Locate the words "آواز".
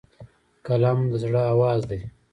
1.53-1.81